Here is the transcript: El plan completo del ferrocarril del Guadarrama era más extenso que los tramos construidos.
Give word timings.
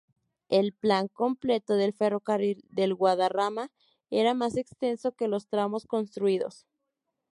El 0.49 0.73
plan 0.73 1.09
completo 1.09 1.75
del 1.75 1.93
ferrocarril 1.93 2.65
del 2.71 2.95
Guadarrama 2.95 3.71
era 4.09 4.33
más 4.33 4.57
extenso 4.57 5.11
que 5.11 5.27
los 5.27 5.45
tramos 5.47 5.85
construidos. 5.85 6.65